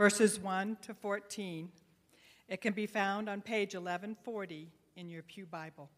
verses 0.00 0.40
1 0.40 0.78
to 0.80 0.94
14. 0.94 1.68
It 2.48 2.62
can 2.62 2.72
be 2.72 2.86
found 2.86 3.28
on 3.28 3.42
page 3.42 3.74
1140 3.74 4.70
in 4.96 5.10
your 5.10 5.22
Pew 5.22 5.44
Bible. 5.44 5.90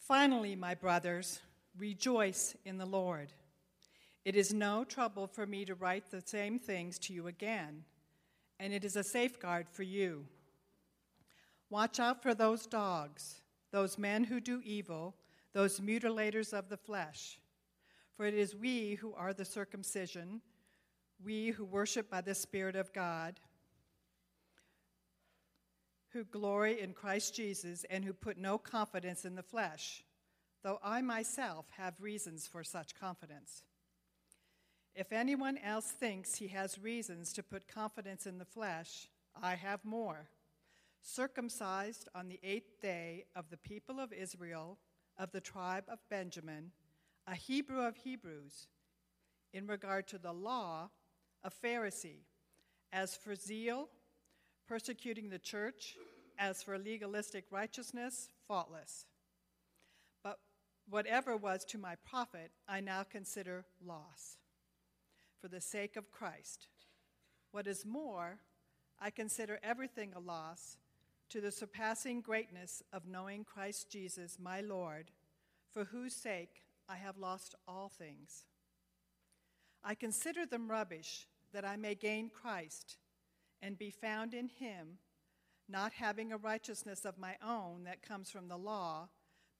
Finally, 0.00 0.56
my 0.56 0.74
brothers, 0.74 1.38
rejoice 1.78 2.56
in 2.64 2.78
the 2.78 2.84
Lord. 2.84 3.32
It 4.24 4.34
is 4.34 4.52
no 4.52 4.82
trouble 4.82 5.28
for 5.28 5.46
me 5.46 5.64
to 5.66 5.76
write 5.76 6.10
the 6.10 6.20
same 6.20 6.58
things 6.58 6.98
to 6.98 7.12
you 7.12 7.28
again, 7.28 7.84
and 8.58 8.72
it 8.72 8.84
is 8.84 8.96
a 8.96 9.04
safeguard 9.04 9.68
for 9.70 9.84
you. 9.84 10.26
Watch 11.70 12.00
out 12.00 12.24
for 12.24 12.34
those 12.34 12.66
dogs, 12.66 13.40
those 13.70 13.98
men 13.98 14.24
who 14.24 14.40
do 14.40 14.60
evil, 14.64 15.14
those 15.52 15.78
mutilators 15.78 16.52
of 16.52 16.68
the 16.68 16.76
flesh. 16.76 17.38
For 18.16 18.26
it 18.26 18.34
is 18.34 18.56
we 18.56 18.94
who 18.94 19.14
are 19.14 19.32
the 19.32 19.44
circumcision, 19.44 20.40
we 21.24 21.50
who 21.50 21.64
worship 21.64 22.10
by 22.10 22.20
the 22.20 22.34
Spirit 22.34 22.76
of 22.76 22.92
God, 22.92 23.40
who 26.10 26.24
glory 26.24 26.80
in 26.80 26.92
Christ 26.92 27.34
Jesus, 27.34 27.84
and 27.90 28.04
who 28.04 28.12
put 28.12 28.38
no 28.38 28.58
confidence 28.58 29.24
in 29.24 29.34
the 29.34 29.42
flesh, 29.42 30.04
though 30.62 30.78
I 30.82 31.02
myself 31.02 31.66
have 31.76 32.00
reasons 32.00 32.46
for 32.46 32.64
such 32.64 32.94
confidence. 32.94 33.62
If 34.94 35.12
anyone 35.12 35.58
else 35.58 35.90
thinks 35.90 36.36
he 36.36 36.48
has 36.48 36.78
reasons 36.78 37.32
to 37.34 37.42
put 37.42 37.68
confidence 37.68 38.26
in 38.26 38.38
the 38.38 38.46
flesh, 38.46 39.08
I 39.40 39.54
have 39.54 39.84
more 39.84 40.30
circumcised 41.02 42.08
on 42.14 42.28
the 42.28 42.40
eighth 42.42 42.80
day 42.80 43.24
of 43.36 43.50
the 43.50 43.58
people 43.58 44.00
of 44.00 44.12
Israel, 44.12 44.78
of 45.18 45.32
the 45.32 45.40
tribe 45.40 45.84
of 45.88 45.98
Benjamin, 46.08 46.72
a 47.26 47.34
Hebrew 47.34 47.82
of 47.82 47.96
Hebrews, 47.96 48.68
in 49.52 49.66
regard 49.66 50.08
to 50.08 50.18
the 50.18 50.32
law, 50.32 50.90
a 51.44 51.50
Pharisee, 51.50 52.24
as 52.92 53.16
for 53.16 53.34
zeal, 53.34 53.88
persecuting 54.68 55.28
the 55.28 55.38
church, 55.38 55.96
as 56.38 56.62
for 56.62 56.78
legalistic 56.78 57.44
righteousness, 57.50 58.28
faultless. 58.46 59.06
But 60.22 60.38
whatever 60.88 61.36
was 61.36 61.64
to 61.66 61.78
my 61.78 61.94
profit, 62.04 62.50
I 62.68 62.80
now 62.80 63.02
consider 63.02 63.64
loss 63.84 64.38
for 65.40 65.48
the 65.48 65.60
sake 65.60 65.96
of 65.96 66.10
Christ. 66.10 66.68
What 67.52 67.66
is 67.66 67.86
more, 67.86 68.38
I 68.98 69.10
consider 69.10 69.58
everything 69.62 70.12
a 70.14 70.20
loss 70.20 70.78
to 71.28 71.40
the 71.40 71.50
surpassing 71.50 72.20
greatness 72.20 72.82
of 72.92 73.06
knowing 73.06 73.44
Christ 73.44 73.90
Jesus, 73.90 74.38
my 74.40 74.60
Lord, 74.60 75.10
for 75.70 75.84
whose 75.84 76.14
sake 76.14 76.62
I 76.88 76.96
have 76.96 77.18
lost 77.18 77.54
all 77.66 77.88
things. 77.88 78.44
I 79.88 79.94
consider 79.94 80.44
them 80.44 80.68
rubbish 80.68 81.28
that 81.52 81.64
I 81.64 81.76
may 81.76 81.94
gain 81.94 82.28
Christ 82.28 82.98
and 83.62 83.78
be 83.78 83.90
found 83.90 84.34
in 84.34 84.48
him, 84.48 84.98
not 85.68 85.92
having 85.92 86.32
a 86.32 86.36
righteousness 86.36 87.04
of 87.04 87.18
my 87.18 87.36
own 87.40 87.84
that 87.84 88.02
comes 88.02 88.28
from 88.28 88.48
the 88.48 88.58
law, 88.58 89.08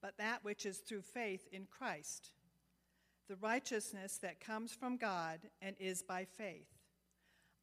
but 0.02 0.18
that 0.18 0.42
which 0.42 0.66
is 0.66 0.78
through 0.78 1.02
faith 1.02 1.46
in 1.52 1.66
Christ, 1.66 2.32
the 3.28 3.36
righteousness 3.36 4.18
that 4.18 4.40
comes 4.40 4.72
from 4.72 4.96
God 4.96 5.42
and 5.62 5.76
is 5.78 6.02
by 6.02 6.24
faith. 6.24 6.74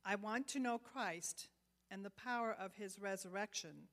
I 0.06 0.16
want 0.16 0.48
to 0.50 0.60
know 0.60 0.78
Christ 0.78 1.50
and 1.92 2.06
the 2.06 2.12
power 2.12 2.56
of 2.58 2.76
his 2.76 2.98
resurrection, 2.98 3.90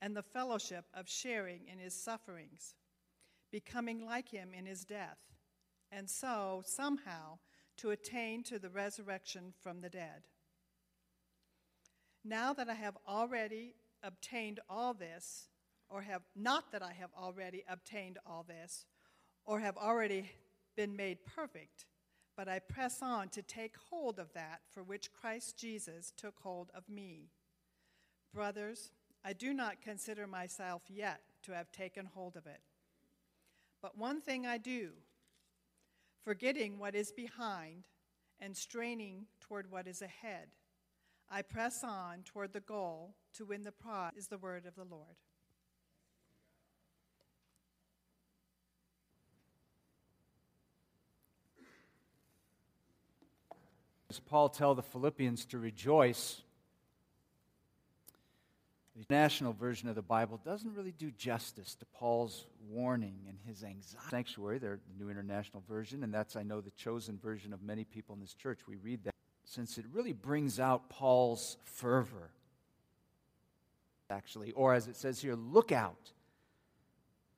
and 0.00 0.16
the 0.16 0.22
fellowship 0.22 0.86
of 0.94 1.08
sharing 1.08 1.66
in 1.70 1.78
his 1.78 1.94
sufferings, 1.94 2.76
becoming 3.52 4.04
like 4.04 4.30
him 4.30 4.50
in 4.56 4.64
his 4.64 4.84
death, 4.86 5.18
and 5.92 6.08
so, 6.08 6.62
somehow, 6.64 7.38
to 7.78 7.90
attain 7.90 8.42
to 8.44 8.58
the 8.58 8.70
resurrection 8.70 9.52
from 9.60 9.80
the 9.80 9.88
dead. 9.88 10.28
Now 12.24 12.52
that 12.54 12.68
I 12.68 12.74
have 12.74 12.96
already 13.06 13.74
obtained 14.02 14.60
all 14.68 14.94
this, 14.94 15.48
or 15.88 16.02
have 16.02 16.22
not 16.34 16.72
that 16.72 16.82
I 16.82 16.92
have 16.92 17.10
already 17.16 17.64
obtained 17.68 18.18
all 18.26 18.44
this, 18.46 18.86
or 19.44 19.60
have 19.60 19.76
already 19.76 20.30
been 20.76 20.96
made 20.96 21.24
perfect, 21.24 21.86
but 22.36 22.48
I 22.48 22.58
press 22.58 23.00
on 23.00 23.28
to 23.30 23.42
take 23.42 23.76
hold 23.90 24.18
of 24.18 24.32
that 24.34 24.60
for 24.72 24.82
which 24.82 25.12
Christ 25.12 25.56
Jesus 25.56 26.12
took 26.16 26.38
hold 26.40 26.70
of 26.74 26.88
me. 26.88 27.30
Brothers, 28.34 28.90
I 29.24 29.32
do 29.32 29.54
not 29.54 29.80
consider 29.80 30.26
myself 30.26 30.82
yet 30.88 31.20
to 31.44 31.52
have 31.52 31.72
taken 31.72 32.06
hold 32.06 32.36
of 32.36 32.46
it. 32.46 32.60
But 33.80 33.96
one 33.96 34.20
thing 34.20 34.46
I 34.46 34.58
do, 34.58 34.90
forgetting 36.26 36.76
what 36.76 36.96
is 36.96 37.12
behind 37.12 37.84
and 38.40 38.56
straining 38.56 39.26
toward 39.40 39.70
what 39.70 39.86
is 39.86 40.02
ahead, 40.02 40.48
I 41.30 41.42
press 41.42 41.84
on 41.84 42.24
toward 42.24 42.52
the 42.52 42.58
goal 42.58 43.14
to 43.34 43.44
win 43.44 43.62
the 43.62 43.70
prize, 43.70 44.10
is 44.16 44.26
the 44.26 44.36
word 44.36 44.66
of 44.66 44.74
the 44.74 44.82
Lord. 44.82 45.14
Does 54.08 54.18
Paul 54.18 54.48
tell 54.48 54.74
the 54.74 54.82
Philippians 54.82 55.44
to 55.46 55.58
rejoice? 55.58 56.42
The 58.96 59.04
national 59.10 59.52
version 59.52 59.90
of 59.90 59.94
the 59.94 60.00
Bible 60.00 60.40
doesn't 60.42 60.74
really 60.74 60.92
do 60.92 61.10
justice 61.10 61.74
to 61.74 61.84
Paul's 61.84 62.46
warning 62.70 63.18
and 63.28 63.36
his 63.46 63.62
anxiety. 63.62 64.06
Sanctuary, 64.08 64.58
they're 64.58 64.78
the 64.88 65.04
New 65.04 65.10
International 65.10 65.62
Version, 65.68 66.02
and 66.02 66.14
that's, 66.14 66.34
I 66.34 66.42
know, 66.42 66.62
the 66.62 66.70
chosen 66.70 67.18
version 67.18 67.52
of 67.52 67.62
many 67.62 67.84
people 67.84 68.14
in 68.14 68.22
this 68.22 68.32
church. 68.32 68.60
We 68.66 68.76
read 68.76 69.04
that 69.04 69.14
since 69.44 69.76
it 69.76 69.84
really 69.92 70.14
brings 70.14 70.58
out 70.58 70.88
Paul's 70.88 71.58
fervor, 71.64 72.30
actually, 74.08 74.52
or 74.52 74.72
as 74.72 74.88
it 74.88 74.96
says 74.96 75.20
here, 75.20 75.34
look 75.34 75.72
out. 75.72 76.12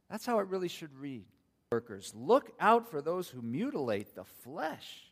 That's 0.08 0.24
how 0.24 0.38
it 0.38 0.46
really 0.46 0.68
should 0.68 0.96
read. 0.96 1.24
Workers, 1.72 2.14
look 2.16 2.52
out 2.60 2.88
for 2.88 3.02
those 3.02 3.28
who 3.28 3.42
mutilate 3.42 4.14
the 4.14 4.24
flesh. 4.24 5.10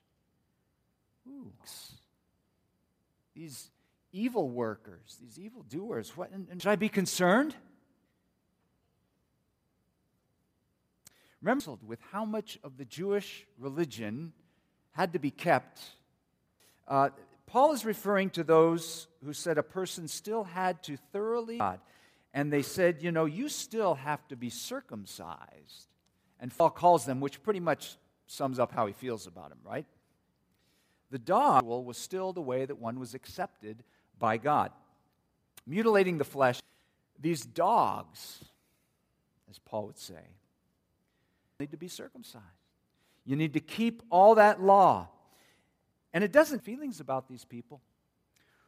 Ooh. 1.28 1.52
These 3.34 3.68
evil 4.16 4.48
workers, 4.48 5.18
these 5.20 5.38
evil 5.38 5.62
doers. 5.62 6.16
What, 6.16 6.30
and, 6.32 6.48
and 6.50 6.62
should 6.62 6.70
I 6.70 6.76
be 6.76 6.88
concerned? 6.88 7.54
Remember 11.42 11.76
with 11.86 12.00
how 12.10 12.24
much 12.24 12.58
of 12.64 12.78
the 12.78 12.84
Jewish 12.84 13.46
religion 13.58 14.32
had 14.92 15.12
to 15.12 15.18
be 15.18 15.30
kept. 15.30 15.80
Uh, 16.88 17.10
Paul 17.46 17.72
is 17.72 17.84
referring 17.84 18.30
to 18.30 18.42
those 18.42 19.06
who 19.24 19.32
said 19.32 19.58
a 19.58 19.62
person 19.62 20.08
still 20.08 20.44
had 20.44 20.82
to 20.84 20.96
thoroughly 21.12 21.58
God. 21.58 21.80
And 22.32 22.52
they 22.52 22.62
said, 22.62 23.02
you 23.02 23.12
know, 23.12 23.26
you 23.26 23.48
still 23.48 23.94
have 23.94 24.26
to 24.28 24.36
be 24.36 24.50
circumcised. 24.50 25.88
And 26.40 26.56
Paul 26.56 26.70
calls 26.70 27.06
them, 27.06 27.20
which 27.20 27.42
pretty 27.42 27.60
much 27.60 27.96
sums 28.26 28.58
up 28.58 28.72
how 28.72 28.86
he 28.86 28.92
feels 28.92 29.26
about 29.26 29.52
him, 29.52 29.58
right? 29.64 29.86
The 31.10 31.18
dog 31.18 31.64
was 31.64 31.96
still 31.96 32.32
the 32.32 32.42
way 32.42 32.64
that 32.64 32.78
one 32.78 32.98
was 32.98 33.14
accepted 33.14 33.84
by 34.18 34.36
God. 34.36 34.70
Mutilating 35.66 36.18
the 36.18 36.24
flesh, 36.24 36.60
these 37.18 37.44
dogs, 37.44 38.44
as 39.50 39.58
Paul 39.58 39.86
would 39.86 39.98
say, 39.98 40.14
need 41.58 41.70
to 41.70 41.76
be 41.76 41.88
circumcised. 41.88 42.44
You 43.24 43.36
need 43.36 43.54
to 43.54 43.60
keep 43.60 44.02
all 44.10 44.36
that 44.36 44.62
law. 44.62 45.08
And 46.12 46.22
it 46.22 46.32
doesn't 46.32 46.64
feelings 46.64 47.00
about 47.00 47.28
these 47.28 47.44
people 47.44 47.80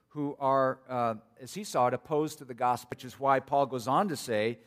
who 0.08 0.36
are, 0.40 0.80
uh, 0.88 1.14
as 1.40 1.54
he 1.54 1.64
saw 1.64 1.86
it, 1.86 1.94
opposed 1.94 2.38
to 2.38 2.44
the 2.44 2.54
gospel, 2.54 2.88
which 2.90 3.04
is 3.04 3.20
why 3.20 3.40
Paul 3.40 3.66
goes 3.66 3.86
on 3.86 4.08
to 4.08 4.16
say, 4.16 4.58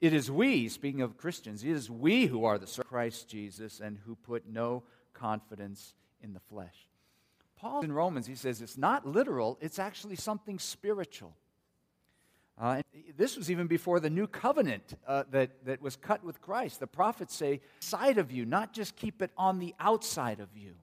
It 0.00 0.12
is 0.12 0.30
we, 0.30 0.68
speaking 0.68 1.00
of 1.00 1.16
Christians, 1.16 1.64
it 1.64 1.70
is 1.70 1.90
we 1.90 2.26
who 2.26 2.44
are 2.44 2.58
the 2.58 2.82
Christ 2.84 3.28
Jesus 3.28 3.80
and 3.80 3.98
who 4.04 4.16
put 4.16 4.48
no 4.48 4.82
confidence 5.14 5.94
in 6.20 6.34
the 6.34 6.40
flesh. 6.40 6.88
Paul 7.58 7.82
in 7.82 7.92
Romans, 7.92 8.26
he 8.26 8.36
says 8.36 8.62
it's 8.62 8.78
not 8.78 9.06
literal, 9.06 9.58
it's 9.60 9.78
actually 9.78 10.16
something 10.16 10.58
spiritual. 10.58 11.34
Uh, 12.60 12.82
this 13.16 13.36
was 13.36 13.50
even 13.50 13.66
before 13.66 14.00
the 14.00 14.10
new 14.10 14.26
covenant 14.26 14.94
uh, 15.06 15.24
that, 15.30 15.64
that 15.64 15.80
was 15.80 15.96
cut 15.96 16.24
with 16.24 16.40
Christ. 16.40 16.80
The 16.80 16.86
prophets 16.86 17.34
say, 17.34 17.60
side 17.80 18.18
of 18.18 18.32
you, 18.32 18.44
not 18.44 18.72
just 18.72 18.96
keep 18.96 19.22
it 19.22 19.30
on 19.36 19.58
the 19.58 19.74
outside 19.78 20.40
of 20.40 20.48
you. 20.56 20.74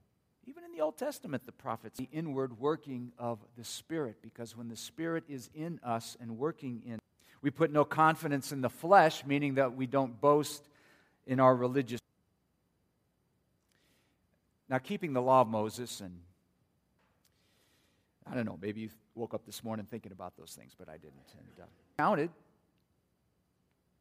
Even 0.45 0.63
in 0.63 0.71
the 0.71 0.81
Old 0.81 0.97
Testament, 0.97 1.45
the 1.45 1.51
prophets, 1.51 1.97
the 1.97 2.07
inward 2.13 2.59
working 2.59 3.11
of 3.17 3.39
the 3.57 3.63
Spirit, 3.63 4.17
because 4.21 4.55
when 4.55 4.69
the 4.69 4.77
Spirit 4.77 5.25
is 5.27 5.49
in 5.53 5.79
us 5.83 6.15
and 6.21 6.37
working 6.37 6.81
in, 6.85 6.99
we 7.41 7.51
put 7.51 7.71
no 7.71 7.83
confidence 7.83 8.51
in 8.51 8.61
the 8.61 8.69
flesh, 8.69 9.25
meaning 9.25 9.55
that 9.55 9.75
we 9.75 9.85
don't 9.85 10.19
boast 10.21 10.67
in 11.27 11.39
our 11.39 11.55
religious. 11.55 11.99
Now, 14.69 14.77
keeping 14.77 15.13
the 15.13 15.21
law 15.21 15.41
of 15.41 15.47
Moses 15.47 15.99
and 15.99 16.19
I 18.29 18.33
don't 18.33 18.45
know, 18.45 18.57
maybe 18.61 18.81
you 18.81 18.89
woke 19.13 19.33
up 19.33 19.45
this 19.45 19.63
morning 19.63 19.85
thinking 19.89 20.11
about 20.11 20.35
those 20.37 20.53
things, 20.57 20.75
but 20.77 20.89
I 20.89 20.93
didn't. 20.93 21.13
And 21.37 21.63
uh, 21.63 21.67
counted. 21.97 22.29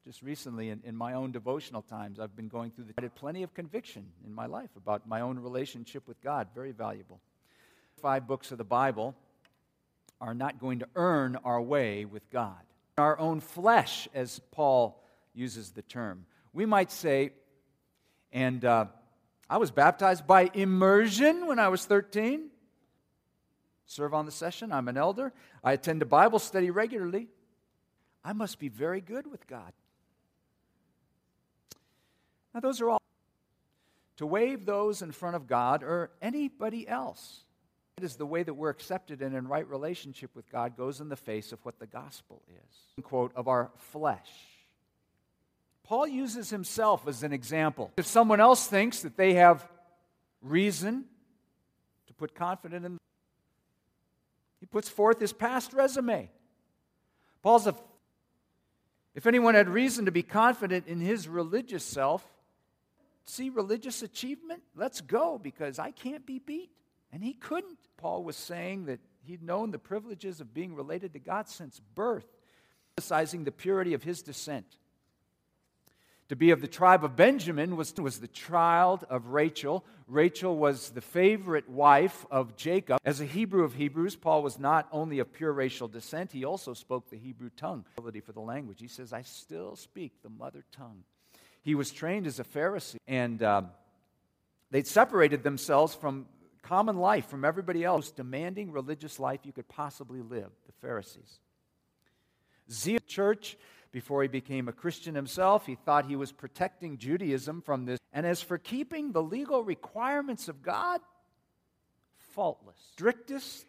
Just 0.04 0.22
recently, 0.22 0.68
in, 0.68 0.82
in 0.84 0.96
my 0.96 1.14
own 1.14 1.32
devotional 1.32 1.82
times, 1.82 2.20
I've 2.20 2.36
been 2.36 2.48
going 2.48 2.70
through 2.70 2.84
the. 2.84 2.94
I 2.98 3.02
had 3.02 3.14
plenty 3.14 3.42
of 3.42 3.54
conviction 3.54 4.04
in 4.26 4.34
my 4.34 4.46
life 4.46 4.70
about 4.76 5.06
my 5.08 5.22
own 5.22 5.38
relationship 5.38 6.06
with 6.06 6.20
God, 6.22 6.48
very 6.54 6.72
valuable. 6.72 7.20
five 8.02 8.26
books 8.26 8.52
of 8.52 8.58
the 8.58 8.64
Bible 8.64 9.14
are 10.20 10.34
not 10.34 10.58
going 10.58 10.80
to 10.80 10.88
earn 10.94 11.36
our 11.44 11.60
way 11.60 12.04
with 12.04 12.28
God. 12.30 12.60
Our 12.98 13.18
own 13.18 13.40
flesh, 13.40 14.08
as 14.14 14.40
Paul 14.52 15.02
uses 15.34 15.70
the 15.70 15.82
term. 15.82 16.26
We 16.52 16.66
might 16.66 16.92
say, 16.92 17.30
and 18.32 18.64
uh, 18.64 18.86
I 19.48 19.56
was 19.56 19.70
baptized 19.70 20.26
by 20.26 20.50
immersion 20.54 21.46
when 21.46 21.58
I 21.58 21.68
was 21.68 21.84
13. 21.84 22.50
Serve 23.86 24.14
on 24.14 24.26
the 24.26 24.32
session. 24.32 24.72
I'm 24.72 24.88
an 24.88 24.96
elder. 24.96 25.32
I 25.62 25.72
attend 25.72 26.02
a 26.02 26.06
Bible 26.06 26.38
study 26.38 26.70
regularly. 26.70 27.28
I 28.24 28.32
must 28.32 28.58
be 28.58 28.68
very 28.68 29.00
good 29.00 29.30
with 29.30 29.46
God. 29.46 29.72
Now, 32.54 32.60
those 32.60 32.80
are 32.80 32.90
all. 32.90 33.02
To 34.18 34.26
waive 34.26 34.64
those 34.64 35.02
in 35.02 35.10
front 35.10 35.36
of 35.36 35.46
God 35.46 35.82
or 35.82 36.10
anybody 36.22 36.86
else. 36.86 37.44
It 37.96 38.04
is 38.04 38.16
the 38.16 38.26
way 38.26 38.42
that 38.42 38.54
we're 38.54 38.70
accepted 38.70 39.22
and 39.22 39.34
in 39.36 39.46
right 39.46 39.68
relationship 39.68 40.30
with 40.34 40.50
God 40.50 40.76
goes 40.76 41.00
in 41.00 41.08
the 41.08 41.16
face 41.16 41.52
of 41.52 41.64
what 41.64 41.78
the 41.78 41.86
gospel 41.86 42.42
is. 42.48 43.04
Quote, 43.04 43.32
of 43.36 43.48
our 43.48 43.70
flesh. 43.76 44.30
Paul 45.84 46.06
uses 46.06 46.50
himself 46.50 47.06
as 47.06 47.22
an 47.22 47.32
example. 47.32 47.92
If 47.96 48.06
someone 48.06 48.40
else 48.40 48.66
thinks 48.66 49.02
that 49.02 49.16
they 49.16 49.34
have 49.34 49.68
reason 50.42 51.04
to 52.06 52.14
put 52.14 52.34
confidence 52.34 52.86
in, 52.86 52.98
he 54.64 54.66
puts 54.66 54.88
forth 54.88 55.20
his 55.20 55.34
past 55.34 55.74
resume. 55.74 56.30
Paul's 57.42 57.66
a, 57.66 57.74
if 59.14 59.26
anyone 59.26 59.54
had 59.54 59.68
reason 59.68 60.06
to 60.06 60.10
be 60.10 60.22
confident 60.22 60.86
in 60.86 61.00
his 61.00 61.28
religious 61.28 61.84
self, 61.84 62.24
see 63.26 63.50
religious 63.50 64.00
achievement? 64.00 64.62
Let's 64.74 65.02
go 65.02 65.36
because 65.36 65.78
I 65.78 65.90
can't 65.90 66.24
be 66.24 66.38
beat. 66.38 66.70
And 67.12 67.22
he 67.22 67.34
couldn't. 67.34 67.76
Paul 67.98 68.24
was 68.24 68.36
saying 68.36 68.86
that 68.86 69.00
he'd 69.26 69.42
known 69.42 69.70
the 69.70 69.78
privileges 69.78 70.40
of 70.40 70.54
being 70.54 70.74
related 70.74 71.12
to 71.12 71.18
God 71.18 71.46
since 71.46 71.78
birth, 71.94 72.26
emphasizing 72.96 73.44
the 73.44 73.52
purity 73.52 73.92
of 73.92 74.02
his 74.02 74.22
descent. 74.22 74.78
To 76.34 76.38
be 76.38 76.50
of 76.50 76.60
the 76.60 76.66
tribe 76.66 77.04
of 77.04 77.14
Benjamin 77.14 77.76
was, 77.76 77.94
was 77.94 78.18
the 78.18 78.26
child 78.26 79.04
of 79.08 79.28
Rachel. 79.28 79.84
Rachel 80.08 80.56
was 80.56 80.90
the 80.90 81.00
favorite 81.00 81.68
wife 81.68 82.26
of 82.28 82.56
Jacob. 82.56 82.98
As 83.04 83.20
a 83.20 83.24
Hebrew 83.24 83.62
of 83.62 83.74
Hebrews, 83.74 84.16
Paul 84.16 84.42
was 84.42 84.58
not 84.58 84.88
only 84.90 85.20
of 85.20 85.32
pure 85.32 85.52
racial 85.52 85.86
descent, 85.86 86.32
he 86.32 86.44
also 86.44 86.74
spoke 86.74 87.08
the 87.08 87.16
Hebrew 87.16 87.50
tongue, 87.56 87.84
ability 87.96 88.18
for 88.18 88.32
the 88.32 88.40
language. 88.40 88.80
He 88.80 88.88
says, 88.88 89.12
I 89.12 89.22
still 89.22 89.76
speak 89.76 90.22
the 90.24 90.28
mother 90.28 90.64
tongue 90.72 91.04
he 91.62 91.76
was 91.76 91.92
trained 91.92 92.26
as 92.26 92.40
a 92.40 92.44
Pharisee, 92.44 92.96
and 93.06 93.40
uh, 93.40 93.62
they'd 94.72 94.88
separated 94.88 95.44
themselves 95.44 95.94
from 95.94 96.26
common 96.62 96.96
life, 96.96 97.28
from 97.28 97.44
everybody 97.44 97.84
else, 97.84 98.10
demanding 98.10 98.72
religious 98.72 99.20
life 99.20 99.40
you 99.44 99.52
could 99.52 99.68
possibly 99.68 100.20
live, 100.20 100.50
the 100.66 100.72
Pharisees. 100.80 101.38
Zeal 102.68 102.98
church 103.06 103.56
before 103.94 104.22
he 104.22 104.28
became 104.28 104.66
a 104.66 104.72
Christian 104.72 105.14
himself. 105.14 105.66
He 105.66 105.76
thought 105.76 106.06
he 106.06 106.16
was 106.16 106.32
protecting 106.32 106.98
Judaism 106.98 107.62
from 107.62 107.84
this. 107.84 108.00
And 108.12 108.26
as 108.26 108.42
for 108.42 108.58
keeping 108.58 109.12
the 109.12 109.22
legal 109.22 109.62
requirements 109.62 110.48
of 110.48 110.64
God, 110.64 111.00
faultless. 112.32 112.74
Strictest, 112.90 113.64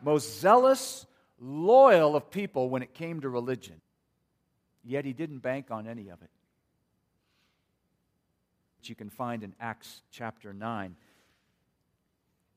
most 0.00 0.40
zealous, 0.40 1.04
loyal 1.38 2.16
of 2.16 2.30
people 2.30 2.70
when 2.70 2.82
it 2.82 2.94
came 2.94 3.20
to 3.20 3.28
religion. 3.28 3.82
Yet 4.82 5.04
he 5.04 5.12
didn't 5.12 5.40
bank 5.40 5.70
on 5.70 5.86
any 5.86 6.08
of 6.08 6.22
it 6.22 6.30
Which 8.78 8.88
you 8.88 8.94
can 8.94 9.10
find 9.10 9.42
in 9.42 9.54
Acts 9.60 10.00
chapter 10.10 10.54
9, 10.54 10.96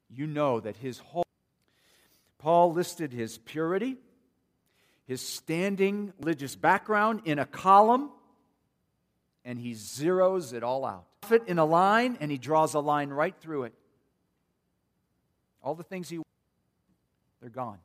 you 0.09 0.25
know 0.25 0.61
that 0.61 0.77
his 0.77 0.99
whole. 0.99 1.25
Paul 2.37 2.71
listed 2.71 3.11
his 3.11 3.37
purity, 3.39 3.97
his 5.09 5.21
standing 5.21 6.13
religious 6.19 6.55
background 6.55 7.21
in 7.25 7.39
a 7.39 7.45
column, 7.45 8.11
and 9.43 9.57
he 9.57 9.71
zeroes 9.71 10.53
it 10.53 10.61
all 10.61 10.85
out. 10.85 11.07
Fit 11.23 11.47
in 11.47 11.57
a 11.57 11.65
line, 11.65 12.15
and 12.21 12.29
he 12.29 12.37
draws 12.37 12.75
a 12.75 12.79
line 12.79 13.09
right 13.09 13.33
through 13.41 13.63
it. 13.63 13.73
All 15.63 15.73
the 15.73 15.83
things 15.83 16.09
he. 16.09 16.19
They're 17.41 17.49
gone. 17.49 17.79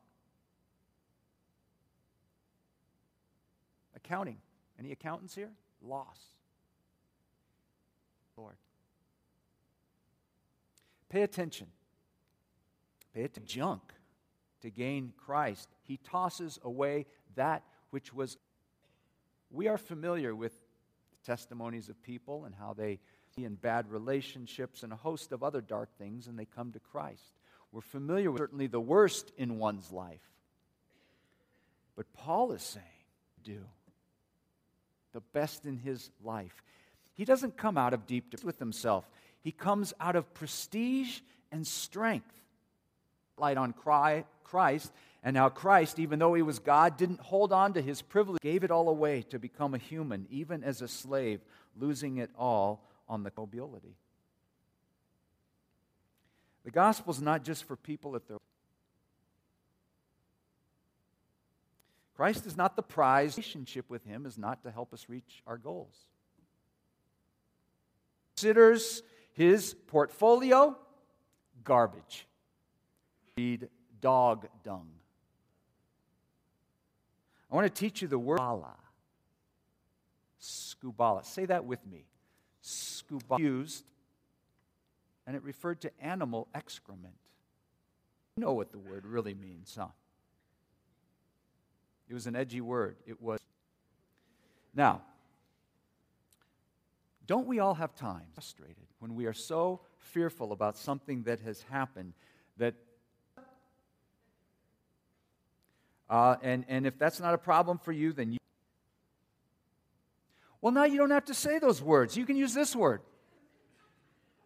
Accounting. 3.97 4.37
Any 4.79 4.93
accountants 4.93 5.35
here? 5.35 5.51
Loss. 5.81 6.21
Lord. 8.37 8.57
Pay 11.09 11.23
attention. 11.23 11.69
Pay 13.15 13.29
to 13.29 13.41
junk 13.41 13.81
to 14.65 14.71
gain 14.71 15.13
Christ. 15.25 15.69
He 15.85 15.99
tosses 15.99 16.59
away 16.63 17.07
that 17.37 17.63
which 17.91 18.13
was. 18.13 18.37
We 19.51 19.69
are 19.69 19.79
familiar 19.79 20.35
with 20.35 20.53
testimonies 21.25 21.89
of 21.89 22.03
people 22.03 22.45
and 22.45 22.55
how 22.55 22.75
they 22.75 22.99
in 23.37 23.55
bad 23.55 23.91
relationships 23.91 24.83
and 24.83 24.93
a 24.93 24.97
host 24.97 25.33
of 25.33 25.43
other 25.43 25.61
dark 25.61 25.89
things 25.99 26.27
and 26.27 26.39
they 26.39 26.45
come 26.45 26.73
to 26.73 26.79
Christ. 26.79 27.35
We're 27.73 27.81
familiar 27.81 28.31
with 28.31 28.39
certainly 28.39 28.69
the 28.69 28.81
worst 28.81 29.33
in 29.37 29.59
one's 29.59 29.91
life. 29.91 30.23
But 31.97 32.13
Paul 32.13 32.53
is 32.53 32.63
saying, 32.63 32.85
do 33.43 33.65
the 35.13 35.21
best 35.21 35.65
in 35.65 35.77
his 35.77 36.11
life. 36.23 36.63
He 37.15 37.25
doesn't 37.25 37.57
come 37.57 37.79
out 37.79 37.95
of 37.95 38.07
deep 38.07 38.35
with 38.43 38.59
himself. 38.59 39.09
He 39.41 39.53
comes 39.53 39.95
out 40.01 40.17
of 40.17 40.35
prestige 40.35 41.21
and 41.53 41.67
strength. 41.67 42.41
Light 43.39 43.57
on 43.57 43.73
Christ, 43.73 44.93
and 45.23 45.37
how 45.37 45.49
Christ, 45.49 45.99
even 45.99 46.19
though 46.19 46.35
he 46.35 46.43
was 46.43 46.59
God, 46.59 46.97
didn't 46.97 47.21
hold 47.21 47.53
on 47.53 47.73
to 47.75 47.83
his 47.83 48.03
privilege, 48.03 48.41
gave 48.41 48.63
it 48.65 48.71
all 48.71 48.89
away 48.89 49.23
to 49.31 49.39
become 49.39 49.75
a 49.75 49.79
human, 49.79 50.27
even 50.31 50.63
as 50.63 50.83
a 50.83 50.89
slave, 50.89 51.41
losing 51.77 52.19
it 52.19 52.31
all 52.39 52.85
on 53.09 53.23
the 53.23 53.33
nobility. 53.37 53.97
The 56.65 56.71
gospel 56.71 57.13
is 57.13 57.21
not 57.21 57.45
just 57.45 57.65
for 57.65 57.77
people 57.77 58.17
at 58.17 58.27
their 58.29 58.39
Christ 62.17 62.47
is 62.47 62.57
not 62.57 62.77
the 62.77 62.83
prize. 62.83 63.37
Relationship 63.37 63.91
with 63.91 64.05
him 64.05 64.25
is 64.25 64.39
not 64.39 64.63
to 64.63 64.71
help 64.71 64.95
us 64.95 65.07
reach 65.09 65.43
our 65.49 65.59
goals 65.59 66.07
considers 68.35 69.03
his 69.33 69.75
portfolio 69.87 70.77
garbage. 71.63 72.27
Read 73.37 73.69
dog 74.01 74.47
dung. 74.63 74.89
I 77.51 77.55
want 77.55 77.73
to 77.73 77.81
teach 77.81 78.03
you 78.03 78.09
the 78.09 78.19
word 78.19 78.39
skubala. 78.39 78.75
Skubala. 80.41 81.25
Say 81.25 81.47
that 81.47 81.65
with 81.65 81.85
me. 81.87 82.05
Skubala. 82.63 83.39
Used, 83.39 83.85
and 85.27 85.35
it 85.35 85.43
referred 85.43 85.81
to 85.83 85.91
animal 86.01 86.49
excrement. 86.55 87.15
You 88.37 88.45
know 88.45 88.53
what 88.53 88.73
the 88.73 88.79
word 88.79 89.07
really 89.07 89.35
means, 89.35 89.77
huh? 89.79 89.89
It 92.09 92.15
was 92.15 92.27
an 92.27 92.37
edgy 92.37 92.61
word. 92.61 92.97
It 93.07 93.21
was. 93.21 93.41
Now, 94.75 95.03
don't 97.27 97.47
we 97.47 97.59
all 97.59 97.75
have 97.75 97.95
times 97.95 98.27
frustrated 98.35 98.87
when 98.99 99.15
we 99.15 99.27
are 99.27 99.33
so 99.33 99.81
fearful 99.99 100.53
about 100.53 100.77
something 100.77 101.23
that 101.23 101.41
has 101.41 101.63
happened 101.71 102.13
that 102.59 102.75
uh, 106.15 106.37
and, 106.43 106.65
and 106.69 106.87
if 106.87 106.97
that's 106.97 107.19
not 107.19 107.35
a 107.35 107.39
problem 107.39 107.77
for 107.77 107.91
you, 107.91 108.13
then 108.13 108.31
you. 108.31 108.39
Well, 110.61 110.73
now 110.73 110.85
you 110.85 110.97
don't 110.97 111.11
have 111.11 111.25
to 111.25 111.35
say 111.35 111.59
those 111.59 111.83
words. 111.83 112.17
You 112.17 112.25
can 112.25 112.37
use 112.37 112.55
this 112.55 112.77
word. 112.77 113.01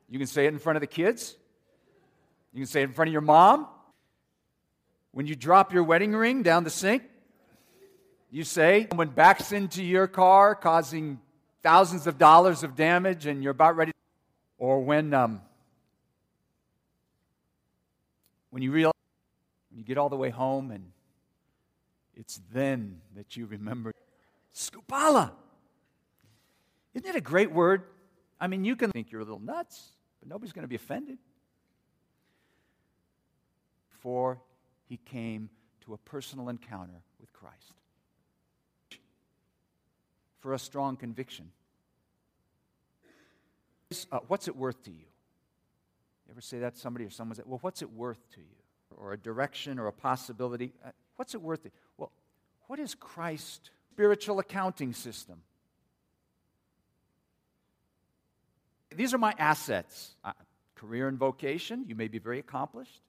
You 0.09 0.19
can 0.19 0.27
say 0.27 0.47
it 0.47 0.49
in 0.49 0.59
front 0.59 0.79
of 0.79 0.81
the 0.81 0.87
kids. 0.87 1.37
You 2.55 2.61
can 2.61 2.67
say 2.67 2.81
it 2.81 2.85
in 2.85 2.95
front 2.95 3.09
of 3.11 3.13
your 3.13 3.21
mom. 3.21 3.67
When 5.13 5.27
you 5.27 5.37
drop 5.37 5.75
your 5.75 5.85
wedding 5.85 6.13
ring 6.13 6.43
down 6.43 6.65
the 6.65 6.71
sink, 6.71 7.03
you 8.31 8.45
say, 8.45 8.87
someone 8.89 9.09
backs 9.09 9.53
into 9.53 9.85
your 9.85 10.07
car, 10.07 10.55
causing 10.55 11.21
thousands 11.63 12.07
of 12.07 12.17
dollars 12.17 12.63
of 12.63 12.77
damage 12.77 13.27
and 13.27 13.43
you're 13.43 13.53
about 13.53 13.77
ready. 13.77 13.93
Or 14.57 14.81
when, 14.81 15.13
um, 15.13 15.43
when 18.49 18.63
you 18.63 18.73
realize, 18.73 18.95
when 19.71 19.81
you 19.81 19.85
get 19.85 19.99
all 19.99 20.09
the 20.09 20.17
way 20.17 20.31
home 20.31 20.71
and 20.71 20.93
it's 22.19 22.41
then 22.53 23.01
that 23.17 23.37
you 23.37 23.47
remember 23.47 23.95
Skubala. 24.55 25.31
Isn't 26.95 27.09
it 27.09 27.17
a 27.17 27.21
great 27.21 27.53
word? 27.53 27.85
I 28.41 28.49
mean, 28.49 28.65
you 28.65 28.77
can 28.77 28.91
think 28.91 29.13
you're 29.13 29.21
a 29.21 29.25
little 29.25 29.41
nuts, 29.41 29.93
but 30.21 30.29
nobody's 30.29 30.53
going 30.53 30.65
to 30.65 30.69
be 30.69 30.77
offended. 30.77 31.19
Before 33.91 34.41
he 34.89 34.97
came 34.97 35.49
to 35.85 35.95
a 35.95 35.99
personal 35.99 36.49
encounter 36.49 37.03
with 37.21 37.33
Christ 37.33 37.75
for 40.41 40.55
a 40.55 40.59
strong 40.59 40.97
conviction. 40.97 41.51
Uh, 44.13 44.19
what's 44.29 44.49
it 44.49 44.57
worth 44.57 44.83
to 44.85 44.91
you? 44.91 44.97
You 46.27 46.33
ever 46.33 46.41
say 46.41 46.59
that 46.59 46.75
to 46.75 46.81
somebody 46.81 47.05
or 47.05 47.11
someone 47.11 47.39
Well, 47.47 47.59
what's 47.63 47.83
it 47.83 47.91
worth 47.93 48.29
to 48.35 48.41
you? 48.41 48.59
or 48.97 49.13
a 49.13 49.17
direction 49.17 49.79
or 49.79 49.87
a 49.87 49.93
possibility, 49.93 50.73
uh, 50.85 50.91
what's 51.19 51.35
it 51.35 51.43
worth? 51.43 51.67
It? 51.67 51.73
Well, 51.97 52.13
what 52.69 52.79
is 52.79 52.95
Christ's 52.95 53.71
spiritual 53.93 54.39
accounting 54.39 54.93
system? 54.95 55.43
These 58.95 59.13
are 59.13 59.19
my 59.19 59.35
assets 59.37 60.15
uh, 60.25 60.33
career 60.77 61.09
and 61.09 61.19
vocation, 61.19 61.85
you 61.89 61.97
may 61.97 62.07
be 62.07 62.19
very 62.19 62.39
accomplished, 62.39 63.03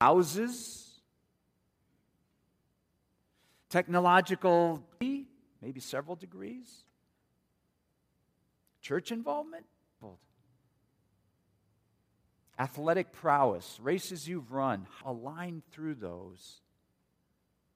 houses, 0.00 0.88
technological, 3.68 4.82
maybe 5.00 5.80
several 5.80 6.16
degrees, 6.16 6.84
church 8.80 9.12
involvement, 9.12 9.66
athletic 12.58 13.12
prowess, 13.12 13.78
races 13.82 14.26
you've 14.26 14.50
run, 14.50 14.86
align 15.04 15.62
through 15.70 15.94
those 15.94 16.62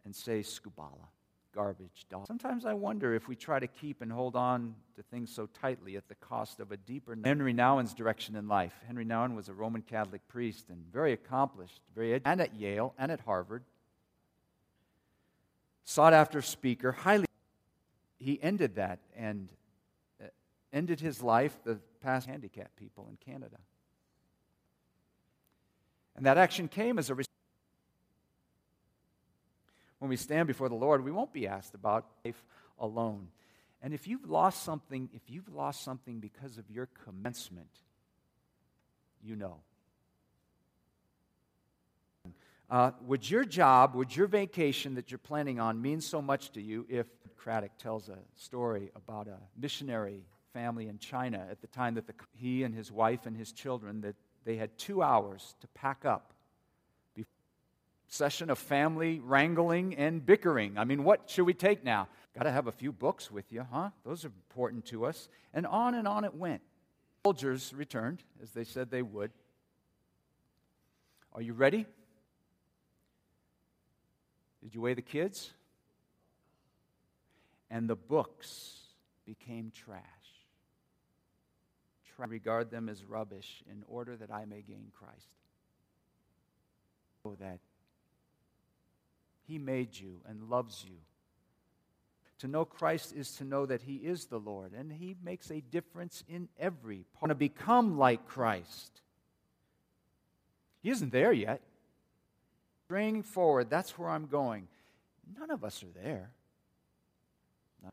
and 0.04 0.14
say, 0.14 0.40
Skubala 0.40 1.09
garbage 1.54 2.06
dog. 2.09 2.26
Sometimes 2.26 2.64
I 2.64 2.73
wonder 2.73 3.14
if 3.14 3.28
we 3.28 3.37
try 3.37 3.59
to 3.59 3.66
keep 3.66 4.00
and 4.00 4.11
hold 4.11 4.37
on 4.37 4.75
to 4.97 5.02
things 5.02 5.30
so 5.35 5.47
tightly 5.61 5.97
at 5.97 6.09
the 6.09 6.14
cost 6.14 6.61
of 6.61 6.73
a 6.73 6.76
deeper. 6.76 7.16
Henry 7.23 7.52
Nouwen's 7.52 7.94
direction 7.94 8.37
in 8.37 8.49
life. 8.49 8.73
Henry 8.87 9.04
Nouwen 9.04 9.37
was 9.37 9.49
a 9.49 9.52
Roman 9.52 9.82
Catholic 9.82 10.26
priest 10.28 10.71
and 10.71 10.82
very 10.92 11.12
accomplished, 11.12 11.80
very 11.94 12.14
ed- 12.14 12.23
and 12.25 12.40
at 12.40 12.54
Yale 12.54 12.94
and 12.99 13.12
at 13.12 13.21
Harvard. 13.21 13.64
Sought 15.85 16.12
after 16.12 16.40
speaker, 16.40 16.92
highly. 16.92 17.26
He 18.18 18.42
ended 18.42 18.76
that 18.76 19.00
and 19.16 19.49
uh, 20.23 20.28
ended 20.73 21.00
his 21.00 21.23
life 21.23 21.56
the 21.64 21.78
past 22.00 22.26
handicapped 22.28 22.76
people 22.76 23.09
in 23.11 23.16
Canada. 23.16 23.59
And 26.16 26.25
that 26.26 26.38
action 26.38 26.68
came 26.68 26.99
as 26.99 27.11
a 27.11 27.14
when 30.02 30.09
we 30.09 30.16
stand 30.16 30.49
before 30.49 30.68
the 30.68 30.75
Lord, 30.75 31.04
we 31.04 31.12
won't 31.12 31.32
be 31.32 31.47
asked 31.47 31.76
about 31.76 32.06
life 32.25 32.44
alone. 32.76 33.28
And 33.80 33.94
if 33.94 34.09
you've 34.09 34.28
lost 34.28 34.64
something, 34.64 35.09
if 35.14 35.30
you've 35.30 35.49
lost 35.49 35.85
something 35.85 36.18
because 36.18 36.59
of 36.59 36.68
your 36.68 36.88
commencement, 37.04 37.71
you 39.23 39.37
know. 39.37 39.59
Uh, 42.68 42.90
would 43.06 43.30
your 43.30 43.44
job, 43.44 43.94
would 43.94 44.16
your 44.16 44.26
vacation 44.26 44.97
that 44.97 45.12
you're 45.12 45.18
planning 45.18 45.61
on 45.61 45.80
mean 45.80 46.00
so 46.00 46.21
much 46.21 46.50
to 46.50 46.61
you 46.61 46.85
if 46.88 47.06
Craddock 47.37 47.78
tells 47.78 48.09
a 48.09 48.18
story 48.35 48.90
about 48.97 49.28
a 49.28 49.38
missionary 49.56 50.25
family 50.52 50.88
in 50.88 50.99
China 50.99 51.47
at 51.49 51.61
the 51.61 51.68
time 51.68 51.94
that 51.94 52.09
the, 52.09 52.14
he 52.32 52.64
and 52.64 52.75
his 52.75 52.90
wife 52.90 53.25
and 53.25 53.37
his 53.37 53.52
children 53.52 54.00
that 54.00 54.16
they 54.44 54.56
had 54.56 54.76
two 54.76 55.00
hours 55.00 55.54
to 55.61 55.68
pack 55.68 56.04
up 56.04 56.32
session 58.12 58.50
of 58.50 58.59
family 58.59 59.21
wrangling 59.21 59.97
and 59.97 60.25
bickering. 60.25 60.76
I 60.76 60.85
mean, 60.85 61.02
what 61.02 61.31
should 61.31 61.45
we 61.45 61.54
take 61.54 61.83
now? 61.83 62.09
Got 62.37 62.45
to 62.45 62.50
have 62.50 62.66
a 62.66 62.73
few 62.73 62.92
books 62.92 63.31
with 63.31 63.50
you, 63.50 63.66
huh? 63.73 63.88
Those 64.04 64.26
are 64.26 64.28
important 64.28 64.85
to 64.87 65.07
us. 65.07 65.31
And 65.54 65.66
on 65.66 65.95
and 65.95 66.07
on 66.07 66.25
it 66.25 66.35
went. 66.35 66.61
Soldiers 67.25 67.73
returned, 67.75 68.23
as 68.42 68.50
they 68.50 68.64
said 68.64 68.90
they 68.90 69.00
would. 69.00 69.31
Are 71.33 71.40
you 71.40 71.54
ready? 71.54 71.87
Did 74.62 74.75
you 74.75 74.83
weigh 74.83 74.95
the 74.95 75.00
kids? 75.00 75.50
And 77.71 77.88
the 77.88 77.97
books 77.97 78.78
became 79.25 79.73
trash. 79.75 80.02
Try 82.14 82.26
regard 82.26 82.71
them 82.71 82.90
as 82.90 83.02
rubbish 83.04 83.62
in 83.71 83.85
order 83.88 84.16
that 84.16 84.31
I 84.31 84.45
may 84.45 84.61
gain 84.61 84.88
Christ. 84.92 85.28
Oh, 87.25 87.37
that 87.40 87.61
he 89.46 89.58
made 89.58 89.99
you 89.99 90.20
and 90.28 90.49
loves 90.49 90.84
you. 90.87 90.96
To 92.42 92.49
know 92.49 92.64
Christ 92.64 93.14
is 93.14 93.37
to 93.37 93.44
know 93.44 93.66
that 93.66 93.82
He 93.82 93.94
is 93.94 94.25
the 94.25 94.40
Lord, 94.40 94.72
and 94.72 94.92
He 94.92 95.14
makes 95.22 95.49
a 95.52 95.61
difference 95.61 96.25
in 96.28 96.49
every 96.58 97.04
part. 97.14 97.30
To 97.30 97.37
become 97.37 97.99
like 97.99 98.26
Christ. 98.26 99.00
He 100.82 100.90
isn't 100.90 101.12
there 101.12 101.32
yet. 101.32 101.61
Straying 102.87 103.22
forward, 103.22 103.70
that's 103.70 103.96
where 103.96 104.08
I'm 104.08 104.26
going. 104.26 104.66
None 105.38 105.52
of 105.52 105.62
us 105.62 105.84
are 105.84 106.02
there. 106.02 106.30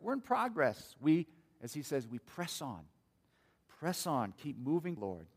We're 0.01 0.13
in 0.13 0.21
progress. 0.21 0.95
We, 0.99 1.27
as 1.61 1.71
He 1.71 1.83
says, 1.83 2.07
we 2.07 2.17
press 2.17 2.59
on. 2.59 2.81
Press 3.79 4.07
on. 4.07 4.33
Keep 4.41 4.57
moving, 4.57 4.97
Lord. 4.99 5.27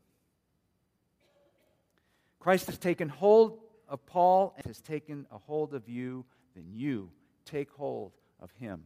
Christ 2.39 2.65
has 2.65 2.79
taken 2.79 3.09
hold 3.09 3.59
of 3.93 4.03
Paul 4.07 4.55
has 4.65 4.81
taken 4.81 5.27
a 5.31 5.37
hold 5.37 5.75
of 5.75 5.87
you, 5.87 6.25
then 6.55 6.65
you 6.71 7.11
take 7.45 7.69
hold 7.69 8.11
of 8.39 8.49
him. 8.53 8.85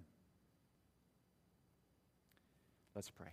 Let's 2.93 3.09
pray. 3.09 3.29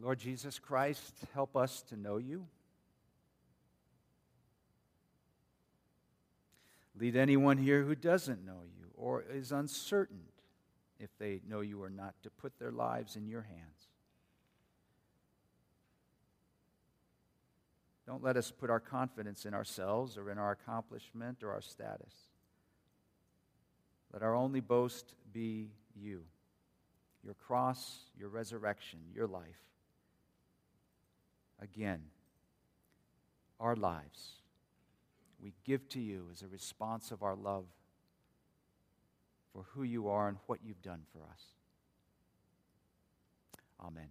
Lord 0.00 0.20
Jesus 0.20 0.60
Christ, 0.60 1.14
help 1.34 1.56
us 1.56 1.82
to 1.88 1.96
know 1.96 2.18
you. 2.18 2.46
Lead 6.96 7.16
anyone 7.16 7.58
here 7.58 7.82
who 7.82 7.96
doesn't 7.96 8.46
know 8.46 8.60
you 8.78 8.86
or 8.94 9.24
is 9.28 9.50
uncertain 9.50 10.22
if 11.00 11.10
they 11.18 11.40
know 11.48 11.60
you 11.60 11.82
or 11.82 11.90
not 11.90 12.14
to 12.22 12.30
put 12.30 12.56
their 12.60 12.70
lives 12.70 13.16
in 13.16 13.26
your 13.26 13.42
hands. 13.42 13.89
Don't 18.10 18.24
let 18.24 18.36
us 18.36 18.50
put 18.50 18.70
our 18.70 18.80
confidence 18.80 19.46
in 19.46 19.54
ourselves 19.54 20.18
or 20.18 20.32
in 20.32 20.38
our 20.38 20.50
accomplishment 20.50 21.44
or 21.44 21.52
our 21.52 21.60
status. 21.60 22.12
Let 24.12 24.24
our 24.24 24.34
only 24.34 24.58
boast 24.58 25.14
be 25.32 25.70
you, 25.94 26.24
your 27.22 27.34
cross, 27.34 28.00
your 28.18 28.28
resurrection, 28.28 28.98
your 29.14 29.28
life. 29.28 29.62
Again, 31.62 32.00
our 33.60 33.76
lives 33.76 34.32
we 35.40 35.52
give 35.64 35.88
to 35.90 36.00
you 36.00 36.26
as 36.32 36.42
a 36.42 36.48
response 36.48 37.12
of 37.12 37.22
our 37.22 37.36
love 37.36 37.66
for 39.52 39.66
who 39.74 39.84
you 39.84 40.08
are 40.08 40.26
and 40.26 40.38
what 40.48 40.58
you've 40.64 40.82
done 40.82 41.02
for 41.12 41.20
us. 41.30 41.42
Amen. 43.80 44.08